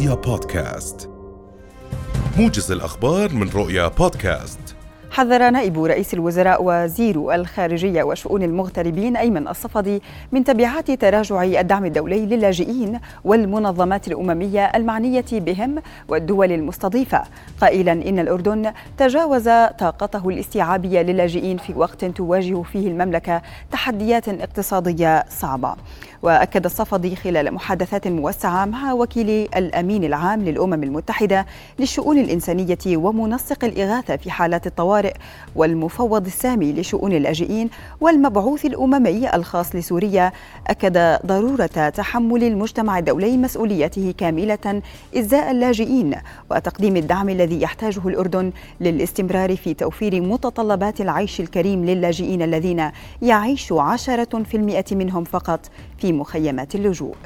رؤيا 0.00 0.14
بودكاست. 0.14 1.10
موجز 2.38 2.72
الأخبار 2.72 3.32
من 3.32 3.48
رؤيا 3.48 3.88
بودكاست. 3.88 4.58
حذر 5.10 5.50
نائب 5.50 5.84
رئيس 5.84 6.14
الوزراء 6.14 6.58
وزير 6.64 7.34
الخارجية 7.34 8.02
وشؤون 8.02 8.42
المغتربين 8.42 9.16
أيمن 9.16 9.48
الصفدي 9.48 10.02
من 10.32 10.44
تبعات 10.44 10.90
تراجع 10.90 11.42
الدعم 11.42 11.84
الدولي 11.84 12.26
للاجئين 12.26 13.00
والمنظمات 13.24 14.08
الأممية 14.08 14.64
المعنية 14.64 15.24
بهم 15.32 15.82
والدول 16.08 16.52
المستضيفة. 16.52 17.22
قائلا 17.60 17.92
إن 17.92 18.18
الأردن 18.18 18.72
تجاوز 18.98 19.48
طاقته 19.78 20.28
الاستيعابية 20.28 21.02
للاجئين 21.02 21.56
في 21.56 21.74
وقت 21.76 22.04
تواجه 22.04 22.62
فيه 22.62 22.88
المملكة 22.88 23.42
تحديات 23.72 24.28
اقتصادية 24.28 25.24
صعبة. 25.28 25.74
وأكد 26.22 26.64
الصفدي 26.64 27.16
خلال 27.16 27.54
محادثات 27.54 28.08
موسعة 28.08 28.64
مع 28.64 28.92
وكيل 28.92 29.48
الأمين 29.56 30.04
العام 30.04 30.44
للأمم 30.44 30.82
المتحدة 30.82 31.46
للشؤون 31.78 32.18
الإنسانية 32.18 32.78
ومنسق 32.86 33.64
الإغاثة 33.64 34.16
في 34.16 34.30
حالات 34.30 34.66
الطوارئ 34.66 35.14
والمفوض 35.56 36.26
السامي 36.26 36.72
لشؤون 36.72 37.12
اللاجئين 37.12 37.70
والمبعوث 38.00 38.64
الأممي 38.66 39.34
الخاص 39.34 39.74
لسوريا. 39.74 40.32
أكد 40.66 41.18
ضرورة 41.26 41.66
تحمل 41.66 42.44
المجتمع 42.44 42.98
الدولي 42.98 43.36
مسؤوليته 43.36 44.14
كاملة 44.18 44.82
إزاء 45.16 45.50
اللاجئين 45.50 46.14
وتقديم 46.50 46.96
الدعم 46.96 47.28
الذي 47.28 47.62
يحتاجه 47.62 48.08
الأردن 48.08 48.52
للاستمرار 48.80 49.56
في 49.56 49.74
توفير 49.74 50.20
متطلبات 50.20 51.00
العيش 51.00 51.40
الكريم 51.40 51.84
للاجئين 51.84 52.42
الذين 52.42 52.90
يعيش 53.22 53.72
عشرة 53.72 54.42
في 54.42 54.56
المئة 54.56 54.84
منهم 54.92 55.24
فقط. 55.24 55.60
في 56.00 56.12
مخيمات 56.12 56.74
اللجوء. 56.74 57.16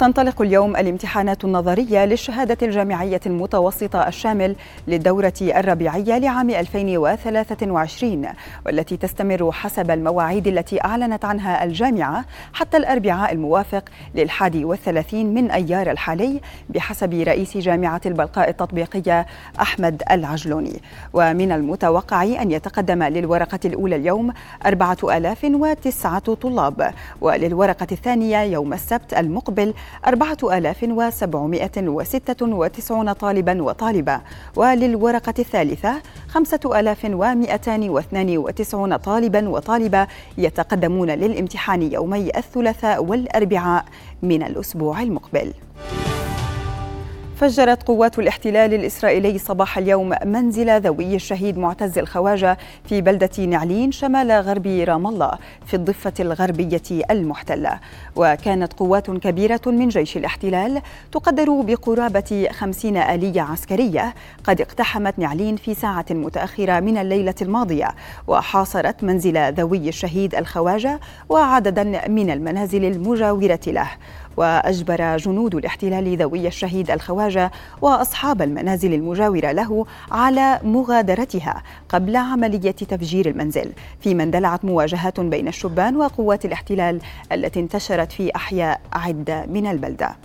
تنطلق 0.00 0.42
اليوم 0.42 0.76
الامتحانات 0.76 1.44
النظرية 1.44 2.04
للشهادة 2.04 2.56
الجامعية 2.62 3.20
المتوسطة 3.26 4.08
الشامل 4.08 4.56
للدورة 4.88 5.32
الربيعية 5.42 6.18
لعام 6.18 6.50
2023 6.50 8.26
والتي 8.66 8.96
تستمر 8.96 9.52
حسب 9.52 9.90
المواعيد 9.90 10.46
التي 10.46 10.84
أعلنت 10.84 11.24
عنها 11.24 11.64
الجامعة 11.64 12.24
حتى 12.52 12.76
الأربعاء 12.76 13.32
الموافق 13.32 13.84
للحادي 14.14 14.64
والثلاثين 14.64 15.34
من 15.34 15.50
أيار 15.50 15.90
الحالي 15.90 16.40
بحسب 16.68 17.14
رئيس 17.14 17.56
جامعة 17.56 18.00
البلقاء 18.06 18.50
التطبيقية 18.50 19.26
أحمد 19.60 20.02
العجلوني. 20.10 20.82
ومن 21.12 21.52
المتوقع 21.52 22.22
أن 22.22 22.50
يتقدم 22.50 23.02
للورقة 23.02 23.60
الأولى 23.64 23.96
اليوم 23.96 24.32
4009 24.66 26.18
طلاب 26.18 26.94
وللورقة 27.20 27.86
الثانية 27.92 28.38
يوم 28.42 28.72
السبت 28.72 29.14
المقبل 29.14 29.74
4796 30.06 31.88
طالبا 33.12 33.62
وطالبة 33.62 34.20
وللورقة 34.56 35.34
الثالثة 35.38 36.02
5292 36.28 38.96
طالبا 38.96 39.48
وطالبة 39.48 40.06
يتقدمون 40.38 41.10
للامتحان 41.10 41.82
يومي 41.82 42.30
الثلاثاء 42.36 43.04
والأربعاء 43.04 43.84
من 44.22 44.42
الأسبوع 44.42 45.02
المقبل. 45.02 45.52
فجرت 47.40 47.82
قوات 47.82 48.18
الاحتلال 48.18 48.74
الإسرائيلي 48.74 49.38
صباح 49.38 49.78
اليوم 49.78 50.14
منزل 50.24 50.80
ذوي 50.80 51.14
الشهيد 51.14 51.58
معتز 51.58 51.98
الخواجة 51.98 52.58
في 52.84 53.00
بلدة 53.00 53.44
نعلين 53.44 53.92
شمال 53.92 54.32
غرب 54.32 54.66
رام 54.66 55.06
الله 55.06 55.30
في 55.66 55.74
الضفة 55.74 56.12
الغربية 56.20 56.82
المحتلة. 57.10 57.80
وكانت 58.16 58.72
قوات 58.72 59.10
كبيرة 59.10 59.60
من 59.66 59.88
جيش 59.88 60.16
الاحتلال 60.16 60.82
تقدر 61.12 61.60
بقرابة 61.60 62.48
خمسين 62.50 62.96
آلية 62.96 63.40
عسكرية. 63.40 64.14
قد 64.44 64.60
اقتحمت 64.60 65.18
نعلين 65.18 65.56
في 65.56 65.74
ساعة 65.74 66.06
متأخرة 66.10 66.80
من 66.80 66.98
الليلة 66.98 67.34
الماضية. 67.42 67.88
وحاصرت 68.26 69.04
منزل 69.04 69.52
ذوي 69.52 69.88
الشهيد 69.88 70.34
الخواجة 70.34 71.00
وعددا 71.28 72.08
من 72.08 72.30
المنازل 72.30 72.84
المجاورة 72.84 73.60
له. 73.66 73.90
وأجبر 74.36 75.16
جنود 75.16 75.54
الاحتلال 75.54 76.16
ذوي 76.16 76.46
الشهيد 76.46 76.90
الخواجة 76.90 77.50
وأصحاب 77.82 78.42
المنازل 78.42 78.94
المجاورة 78.94 79.52
له 79.52 79.86
على 80.10 80.60
مغادرتها 80.64 81.62
قبل 81.88 82.16
عملية 82.16 82.70
تفجير 82.70 83.28
المنزل 83.28 83.72
فيما 84.00 84.22
اندلعت 84.22 84.64
مواجهات 84.64 85.20
بين 85.20 85.48
الشبان 85.48 85.96
وقوات 85.96 86.44
الاحتلال 86.44 87.00
التي 87.32 87.60
انتشرت 87.60 88.12
في 88.12 88.36
أحياء 88.36 88.80
عدة 88.92 89.46
من 89.46 89.66
البلدة. 89.66 90.16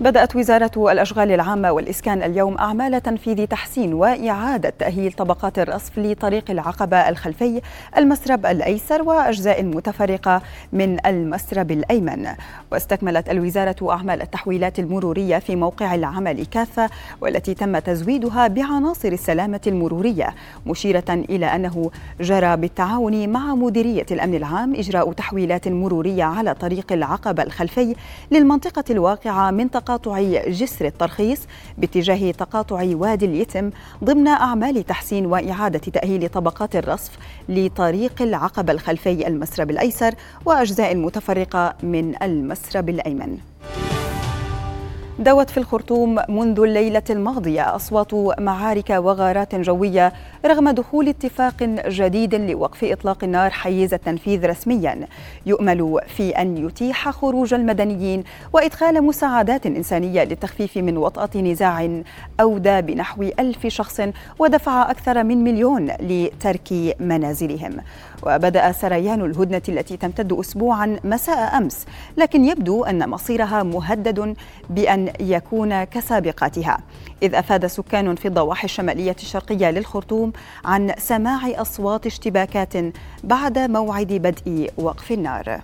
بدأت 0.00 0.36
وزارة 0.36 0.92
الأشغال 0.92 1.32
العامة 1.32 1.72
والإسكان 1.72 2.22
اليوم 2.22 2.58
أعمال 2.58 3.02
تنفيذ 3.02 3.46
تحسين 3.46 3.94
وإعادة 3.94 4.72
تأهيل 4.78 5.12
طبقات 5.12 5.58
الرصف 5.58 5.98
لطريق 5.98 6.50
العقبة 6.50 6.96
الخلفي 6.96 7.60
المسرب 7.96 8.46
الأيسر 8.46 9.02
وأجزاء 9.02 9.64
متفرقة 9.64 10.42
من 10.72 11.06
المسرب 11.06 11.70
الأيمن. 11.70 12.26
واستكملت 12.72 13.30
الوزارة 13.30 13.76
أعمال 13.90 14.22
التحويلات 14.22 14.78
المرورية 14.78 15.38
في 15.38 15.56
موقع 15.56 15.94
العمل 15.94 16.46
كافة 16.46 16.90
والتي 17.20 17.54
تم 17.54 17.78
تزويدها 17.78 18.46
بعناصر 18.46 19.08
السلامة 19.08 19.60
المرورية 19.66 20.34
مشيرة 20.66 21.04
إلى 21.10 21.46
أنه 21.46 21.90
جرى 22.20 22.56
بالتعاون 22.56 23.28
مع 23.28 23.54
مديرية 23.54 24.06
الأمن 24.10 24.34
العام 24.34 24.74
إجراء 24.74 25.12
تحويلات 25.12 25.68
مرورية 25.68 26.24
على 26.24 26.54
طريق 26.54 26.92
العقبة 26.92 27.42
الخلفي 27.42 27.94
للمنطقة 28.30 28.84
الواقعة 28.90 29.50
منطقة 29.50 29.89
تقاطع 29.90 30.20
جسر 30.48 30.86
الترخيص 30.86 31.40
باتجاه 31.78 32.30
تقاطع 32.30 32.90
وادي 32.94 33.26
اليتم 33.26 33.70
ضمن 34.04 34.28
أعمال 34.28 34.86
تحسين 34.86 35.26
وإعادة 35.26 35.78
تأهيل 35.78 36.28
طبقات 36.28 36.76
الرصف 36.76 37.18
لطريق 37.48 38.22
العقبة 38.22 38.72
الخلفي 38.72 39.26
المسرب 39.26 39.70
الأيسر 39.70 40.14
وأجزاء 40.44 40.96
متفرقة 40.96 41.74
من 41.82 42.22
المسرب 42.22 42.88
الأيمن. 42.88 43.38
دوت 45.20 45.50
في 45.50 45.58
الخرطوم 45.58 46.18
منذ 46.28 46.60
الليلة 46.60 47.02
الماضية 47.10 47.76
أصوات 47.76 48.14
معارك 48.40 48.90
وغارات 48.90 49.54
جوية 49.54 50.12
رغم 50.46 50.70
دخول 50.70 51.08
اتفاق 51.08 51.62
جديد 51.88 52.34
لوقف 52.34 52.84
إطلاق 52.84 53.24
النار 53.24 53.50
حيز 53.50 53.94
التنفيذ 53.94 54.46
رسميا. 54.46 55.08
يؤمل 55.46 56.00
في 56.16 56.30
أن 56.30 56.66
يتيح 56.66 57.10
خروج 57.10 57.54
المدنيين 57.54 58.24
وإدخال 58.52 59.04
مساعدات 59.04 59.66
إنسانية 59.66 60.24
للتخفيف 60.24 60.76
من 60.76 60.96
وطأة 60.96 61.40
نزاع 61.40 62.00
أودى 62.40 62.80
بنحو 62.80 63.22
ألف 63.22 63.66
شخص 63.66 64.00
ودفع 64.38 64.90
أكثر 64.90 65.24
من 65.24 65.44
مليون 65.44 65.86
لترك 65.86 66.96
منازلهم. 67.00 67.76
وبدأ 68.22 68.72
سريان 68.72 69.24
الهدنة 69.24 69.62
التي 69.68 69.96
تمتد 69.96 70.32
أسبوعا 70.32 70.96
مساء 71.04 71.58
أمس 71.58 71.86
لكن 72.16 72.44
يبدو 72.44 72.84
أن 72.84 73.08
مصيرها 73.08 73.62
مهدد 73.62 74.36
بأن 74.70 75.09
يكون 75.20 75.84
كسابقاتها. 75.84 76.78
إذ 77.22 77.34
أفاد 77.34 77.66
سكان 77.66 78.14
في 78.14 78.28
الضواحي 78.28 78.64
الشمالية 78.64 79.16
الشرقية 79.18 79.70
للخرطوم 79.70 80.32
عن 80.64 80.92
سماع 80.98 81.40
أصوات 81.60 82.06
اشتباكات 82.06 82.72
بعد 83.24 83.58
موعد 83.58 84.12
بدء 84.12 84.70
وقف 84.78 85.12
النار. 85.12 85.60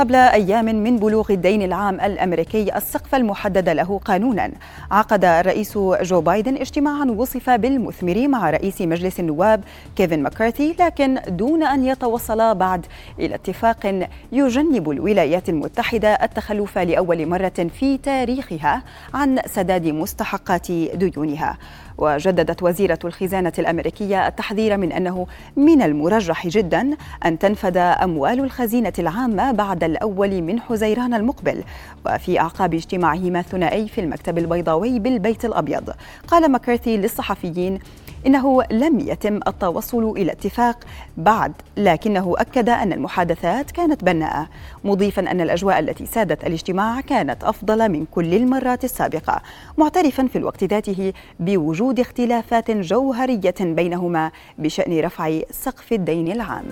قبل 0.00 0.14
أيام 0.14 0.64
من 0.64 0.96
بلوغ 0.96 1.32
الدين 1.32 1.62
العام 1.62 2.00
الأمريكي 2.00 2.76
السقف 2.76 3.14
المحدد 3.14 3.68
له 3.68 4.00
قانونا. 4.04 4.50
عقد 4.90 5.24
الرئيس 5.24 5.78
جو 5.78 6.20
بايدن 6.20 6.56
اجتماعا 6.56 7.04
وصف 7.04 7.50
بالمثمر 7.50 8.28
مع 8.28 8.50
رئيس 8.50 8.80
مجلس 8.80 9.20
النواب 9.20 9.64
كيفن 9.96 10.22
ماكارثي 10.22 10.76
لكن 10.80 11.20
دون 11.28 11.62
أن 11.62 11.84
يتوصلا 11.84 12.52
بعد 12.52 12.86
إلى 13.18 13.34
اتفاق 13.34 14.06
يجنب 14.32 14.90
الولايات 14.90 15.48
المتحدة 15.48 16.08
التخلف 16.08 16.78
لأول 16.78 17.26
مرة 17.26 17.68
في 17.80 17.98
تاريخها 17.98 18.82
عن 19.14 19.38
سداد 19.46 19.86
مستحقات 19.86 20.72
ديونها. 20.72 21.58
وجددت 21.98 22.62
وزيرة 22.62 22.98
الخزانة 23.04 23.52
الأمريكية 23.58 24.26
التحذير 24.26 24.76
من 24.76 24.92
أنه 24.92 25.26
من 25.56 25.82
المرجح 25.82 26.46
جدا 26.46 26.90
أن 27.24 27.38
تنفد 27.38 27.76
أموال 27.76 28.40
الخزينة 28.40 28.92
العامة 28.98 29.52
بعد 29.52 29.84
الأول 29.90 30.42
من 30.42 30.60
حزيران 30.60 31.14
المقبل 31.14 31.64
وفي 32.06 32.40
أعقاب 32.40 32.74
اجتماعهما 32.74 33.40
الثنائي 33.40 33.88
في 33.88 34.00
المكتب 34.00 34.38
البيضاوي 34.38 34.98
بالبيت 34.98 35.44
الأبيض. 35.44 35.90
قال 36.28 36.52
ماكارثي 36.52 36.96
للصحفيين 36.96 37.78
إنه 38.26 38.62
لم 38.70 39.00
يتم 39.00 39.40
التوصل 39.46 40.10
إلى 40.10 40.32
اتفاق 40.32 40.78
بعد 41.16 41.52
لكنه 41.76 42.34
أكد 42.38 42.68
أن 42.68 42.92
المحادثات 42.92 43.70
كانت 43.70 44.04
بناءة 44.04 44.48
مضيفا 44.84 45.30
أن 45.30 45.40
الأجواء 45.40 45.78
التي 45.78 46.06
سادت 46.06 46.46
الاجتماع 46.46 47.00
كانت 47.00 47.44
أفضل 47.44 47.88
من 47.88 48.04
كل 48.04 48.34
المرات 48.34 48.84
السابقة 48.84 49.42
معترفا 49.78 50.26
في 50.26 50.38
الوقت 50.38 50.64
ذاته 50.64 51.12
بوجود 51.40 52.00
اختلافات 52.00 52.70
جوهرية 52.70 53.54
بينهما 53.60 54.30
بشأن 54.58 55.00
رفع 55.00 55.40
سقف 55.50 55.92
الدين 55.92 56.32
العام. 56.32 56.70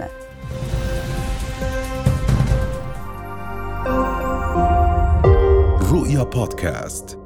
رؤيا 5.93 6.23
بودكاست. 6.23 7.18